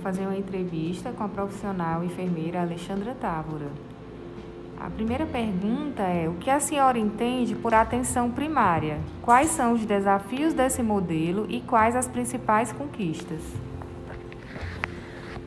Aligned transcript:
fazer 0.00 0.22
uma 0.22 0.36
entrevista 0.36 1.12
com 1.12 1.22
a 1.22 1.28
profissional 1.28 2.02
enfermeira 2.04 2.60
Alexandra 2.60 3.14
Távora. 3.14 3.68
A 4.78 4.88
primeira 4.88 5.26
pergunta 5.26 6.02
é: 6.02 6.28
o 6.28 6.34
que 6.34 6.48
a 6.48 6.58
senhora 6.58 6.98
entende 6.98 7.54
por 7.54 7.74
atenção 7.74 8.30
primária? 8.30 8.98
Quais 9.20 9.50
são 9.50 9.74
os 9.74 9.84
desafios 9.84 10.54
desse 10.54 10.82
modelo 10.82 11.46
e 11.50 11.60
quais 11.60 11.94
as 11.94 12.08
principais 12.08 12.72
conquistas? 12.72 13.40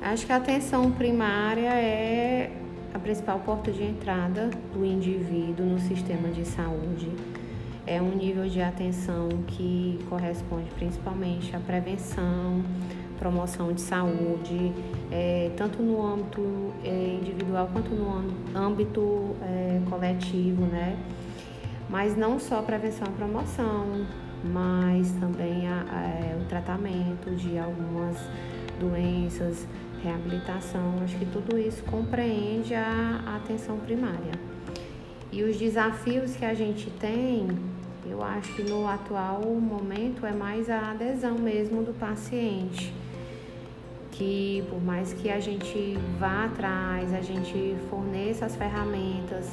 Acho 0.00 0.24
que 0.24 0.32
a 0.32 0.36
atenção 0.36 0.92
primária 0.92 1.70
é 1.70 2.52
a 2.94 2.98
principal 3.00 3.40
porta 3.40 3.72
de 3.72 3.82
entrada 3.82 4.48
do 4.72 4.84
indivíduo 4.84 5.66
no 5.66 5.80
sistema 5.80 6.28
de 6.28 6.44
saúde. 6.44 7.10
É 7.84 8.00
um 8.00 8.14
nível 8.14 8.48
de 8.48 8.62
atenção 8.62 9.28
que 9.48 9.98
corresponde 10.08 10.70
principalmente 10.76 11.54
à 11.54 11.58
prevenção, 11.58 12.62
promoção 13.18 13.72
de 13.72 13.80
saúde, 13.80 14.72
é, 15.10 15.50
tanto 15.56 15.82
no 15.82 16.04
âmbito 16.04 16.72
é, 16.84 17.18
individual 17.20 17.68
quanto 17.72 17.90
no 17.90 18.22
âmbito 18.54 19.36
é, 19.42 19.80
coletivo, 19.88 20.62
né? 20.66 20.96
Mas 21.88 22.16
não 22.16 22.38
só 22.38 22.62
prevenção 22.62 23.06
e 23.08 23.12
promoção, 23.12 24.06
mas 24.44 25.12
também 25.12 25.68
a, 25.68 25.84
a, 25.88 26.02
é, 26.02 26.38
o 26.40 26.44
tratamento 26.48 27.34
de 27.36 27.58
algumas 27.58 28.16
doenças, 28.78 29.66
reabilitação. 30.02 30.94
Acho 31.02 31.16
que 31.16 31.26
tudo 31.26 31.58
isso 31.58 31.82
compreende 31.84 32.74
a, 32.74 33.22
a 33.26 33.36
atenção 33.36 33.78
primária. 33.78 34.32
E 35.32 35.42
os 35.42 35.56
desafios 35.56 36.34
que 36.36 36.44
a 36.44 36.54
gente 36.54 36.90
tem, 36.90 37.48
eu 38.08 38.22
acho 38.22 38.54
que 38.54 38.62
no 38.62 38.86
atual 38.88 39.42
momento 39.42 40.24
é 40.24 40.32
mais 40.32 40.70
a 40.70 40.92
adesão 40.92 41.36
mesmo 41.38 41.82
do 41.82 41.92
paciente 41.92 42.92
que 44.16 44.64
por 44.70 44.82
mais 44.82 45.12
que 45.12 45.30
a 45.30 45.38
gente 45.38 45.98
vá 46.18 46.44
atrás, 46.44 47.12
a 47.12 47.20
gente 47.20 47.76
forneça 47.90 48.46
as 48.46 48.56
ferramentas, 48.56 49.50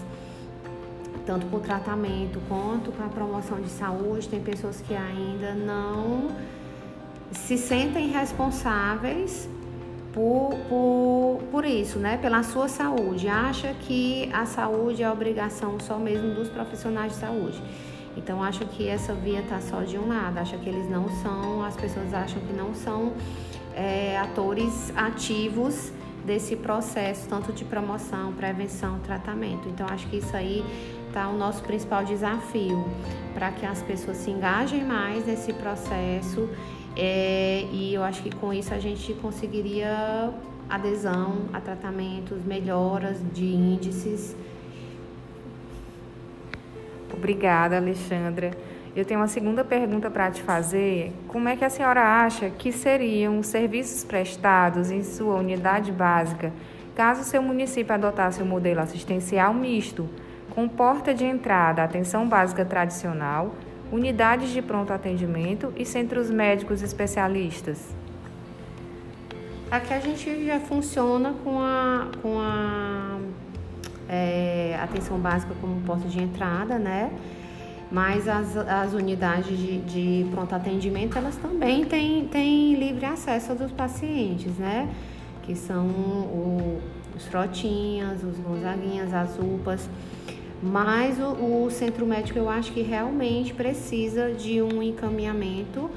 tanto 1.26 1.46
para 1.48 1.58
o 1.58 1.62
tratamento 1.62 2.42
quanto 2.48 2.92
para 2.92 3.06
a 3.06 3.10
promoção 3.10 3.62
de 3.62 3.70
saúde, 3.70 4.28
tem 4.30 4.42
pessoas 4.42 4.82
que 4.82 4.96
ainda 4.96 5.54
não 5.54 6.30
se 7.32 7.58
sentem 7.58 8.10
responsáveis 8.10 9.50
por, 10.14 10.54
por, 10.70 11.42
por 11.52 11.66
isso, 11.66 11.98
né? 11.98 12.18
Pela 12.18 12.44
sua 12.44 12.68
saúde. 12.68 13.28
Acha 13.28 13.74
que 13.74 14.30
a 14.32 14.46
saúde 14.46 15.02
é 15.02 15.12
obrigação 15.12 15.80
só 15.80 15.98
mesmo 15.98 16.36
dos 16.36 16.50
profissionais 16.50 17.14
de 17.14 17.20
saúde. 17.20 17.62
Então 18.16 18.44
acho 18.44 18.64
que 18.68 18.88
essa 18.88 19.14
via 19.14 19.40
está 19.40 19.60
só 19.60 19.82
de 19.82 19.98
um 19.98 20.08
lado, 20.08 20.38
acha 20.38 20.56
que 20.58 20.70
eles 20.70 20.88
não 20.90 21.10
são, 21.22 21.64
as 21.64 21.76
pessoas 21.76 22.14
acham 22.14 22.40
que 22.44 22.54
não 22.54 22.74
são 22.76 23.14
atores 24.24 24.92
ativos 24.96 25.92
desse 26.26 26.56
processo, 26.56 27.28
tanto 27.28 27.52
de 27.52 27.66
promoção, 27.66 28.34
prevenção, 28.34 29.00
tratamento. 29.00 29.68
Então, 29.68 29.86
acho 29.90 30.08
que 30.08 30.18
isso 30.18 30.36
aí 30.36 30.64
está 31.08 31.28
o 31.28 31.38
nosso 31.38 31.62
principal 31.64 32.04
desafio 32.04 32.86
para 33.34 33.52
que 33.52 33.66
as 33.66 33.82
pessoas 33.82 34.18
se 34.18 34.32
engajem 34.32 34.84
mais 34.84 35.26
nesse 35.26 35.52
processo 35.54 36.50
é, 36.96 37.66
e 37.72 37.94
eu 37.94 38.04
acho 38.04 38.22
que 38.22 38.34
com 38.36 38.54
isso 38.54 38.74
a 38.74 38.80
gente 38.80 39.14
conseguiria 39.16 40.32
adesão 40.70 41.46
a 41.52 41.60
tratamentos, 41.60 42.44
melhoras 42.46 43.18
de 43.34 43.46
índices. 43.46 44.36
Obrigada, 47.12 47.78
Alexandra. 47.78 48.52
Eu 48.96 49.04
tenho 49.04 49.20
uma 49.20 49.28
segunda 49.28 49.64
pergunta 49.64 50.12
para 50.12 50.30
te 50.30 50.44
fazer. 50.44 51.12
Como 51.28 51.50
é 51.50 51.56
que 51.56 51.66
a 51.66 51.70
senhora 51.70 52.02
acha 52.24 52.52
que 52.52 52.72
seriam 52.72 53.40
os 53.40 53.48
serviços 53.48 54.04
prestados 54.04 54.92
em 54.92 55.04
sua 55.04 55.36
unidade 55.36 55.92
básica 55.92 56.54
caso 56.96 57.24
seu 57.24 57.42
município 57.42 57.92
adotasse 57.92 58.42
o 58.44 58.46
um 58.46 58.48
modelo 58.48 58.80
assistencial 58.80 59.52
misto, 59.52 60.08
com 60.52 60.68
porta 60.68 61.12
de 61.12 61.26
entrada, 61.26 61.84
atenção 61.84 62.28
básica 62.30 62.64
tradicional, 62.64 63.56
unidades 63.92 64.52
de 64.52 64.62
pronto 64.62 64.94
atendimento 64.94 65.74
e 65.76 65.88
centros 65.88 66.30
médicos 66.30 66.84
especialistas? 66.84 67.96
Aqui 69.72 69.92
a 69.92 70.00
gente 70.00 70.46
já 70.46 70.60
funciona 70.60 71.34
com 71.44 71.60
a, 71.60 72.10
com 72.22 72.40
a 72.40 73.18
é, 74.08 74.78
atenção 74.80 75.18
básica 75.18 75.56
como 75.60 75.82
porta 75.82 76.08
de 76.08 76.22
entrada, 76.22 76.78
né? 76.78 77.10
Mas 77.94 78.28
as, 78.28 78.58
as 78.58 78.94
unidades 78.94 79.56
de, 79.56 79.78
de 79.82 80.26
pronto 80.32 80.56
atendimento, 80.56 81.16
elas 81.16 81.36
também 81.36 81.86
têm, 81.86 82.26
têm 82.26 82.74
livre 82.74 83.06
acesso 83.06 83.54
dos 83.54 83.72
pacientes, 83.72 84.58
né? 84.58 84.90
Que 85.44 85.56
são 85.56 85.86
o, 85.86 86.82
os 87.16 87.28
frotinhas, 87.28 88.24
os 88.24 88.40
gonzaguinhas, 88.40 89.14
as 89.14 89.38
UPAs. 89.38 89.88
Mas 90.60 91.20
o, 91.20 91.66
o 91.66 91.70
centro 91.70 92.04
médico 92.04 92.40
eu 92.40 92.50
acho 92.50 92.72
que 92.72 92.82
realmente 92.82 93.54
precisa 93.54 94.32
de 94.32 94.60
um 94.60 94.82
encaminhamento 94.82 95.88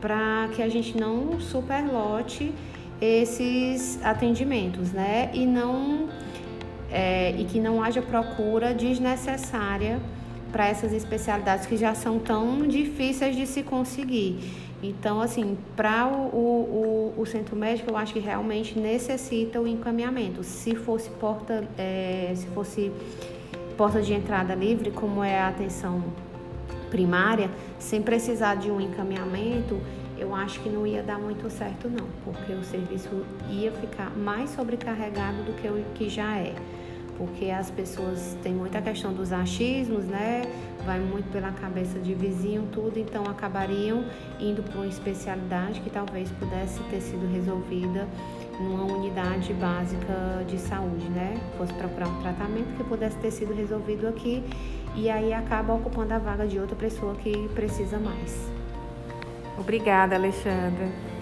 para 0.00 0.48
que 0.56 0.60
a 0.60 0.68
gente 0.68 0.98
não 0.98 1.38
superlote 1.38 2.52
esses 3.00 4.04
atendimentos, 4.04 4.90
né? 4.90 5.30
E 5.32 5.46
não 5.46 6.08
é, 6.90 7.30
e 7.38 7.44
que 7.44 7.60
não 7.60 7.80
haja 7.80 8.02
procura 8.02 8.74
desnecessária 8.74 10.00
para 10.50 10.66
essas 10.66 10.92
especialidades 10.92 11.66
que 11.66 11.76
já 11.76 11.94
são 11.94 12.18
tão 12.18 12.66
difíceis 12.66 13.36
de 13.36 13.46
se 13.46 13.62
conseguir. 13.62 14.38
Então, 14.82 15.20
assim, 15.20 15.58
para 15.76 16.06
o, 16.06 17.14
o, 17.14 17.14
o, 17.18 17.26
centro 17.26 17.56
médico, 17.56 17.90
eu 17.90 17.96
acho 17.96 18.12
que 18.12 18.20
realmente 18.20 18.78
necessita 18.78 19.60
o 19.60 19.66
encaminhamento. 19.66 20.44
Se 20.44 20.74
fosse 20.76 21.10
porta, 21.10 21.64
é, 21.76 22.32
se 22.36 22.46
fosse 22.48 22.92
porta 23.76 24.00
de 24.00 24.12
entrada 24.12 24.54
livre, 24.54 24.90
como 24.92 25.22
é 25.22 25.38
a 25.38 25.48
atenção 25.48 26.04
primária, 26.90 27.50
sem 27.78 28.00
precisar 28.00 28.54
de 28.54 28.70
um 28.70 28.80
encaminhamento, 28.80 29.80
eu 30.16 30.34
acho 30.34 30.60
que 30.60 30.68
não 30.68 30.86
ia 30.86 31.02
dar 31.02 31.18
muito 31.18 31.50
certo 31.50 31.88
não, 31.88 32.06
porque 32.24 32.52
o 32.52 32.62
serviço 32.62 33.08
ia 33.50 33.72
ficar 33.72 34.10
mais 34.16 34.50
sobrecarregado 34.50 35.42
do 35.42 35.52
que 35.60 35.68
o 35.68 35.84
que 35.94 36.08
já 36.08 36.36
é 36.36 36.54
porque 37.18 37.50
as 37.50 37.70
pessoas 37.70 38.38
têm 38.42 38.54
muita 38.54 38.80
questão 38.80 39.12
dos 39.12 39.32
achismos, 39.32 40.04
né? 40.04 40.42
Vai 40.86 41.00
muito 41.00 41.30
pela 41.30 41.50
cabeça 41.50 41.98
de 41.98 42.14
vizinho, 42.14 42.68
tudo, 42.72 42.98
então 42.98 43.24
acabariam 43.24 44.04
indo 44.40 44.62
para 44.62 44.76
uma 44.76 44.86
especialidade 44.86 45.80
que 45.80 45.90
talvez 45.90 46.30
pudesse 46.30 46.80
ter 46.84 47.00
sido 47.00 47.30
resolvida 47.30 48.06
numa 48.60 48.84
unidade 48.84 49.52
básica 49.54 50.44
de 50.46 50.58
saúde, 50.58 51.08
né? 51.10 51.36
Fosse 51.58 51.74
procurar 51.74 52.08
um 52.08 52.22
tratamento 52.22 52.76
que 52.76 52.84
pudesse 52.84 53.16
ter 53.16 53.32
sido 53.32 53.52
resolvido 53.52 54.06
aqui 54.06 54.42
e 54.94 55.10
aí 55.10 55.32
acaba 55.34 55.74
ocupando 55.74 56.14
a 56.14 56.18
vaga 56.18 56.46
de 56.46 56.58
outra 56.58 56.76
pessoa 56.76 57.14
que 57.16 57.48
precisa 57.48 57.98
mais. 57.98 58.50
Obrigada, 59.58 60.14
Alexandra. 60.14 61.17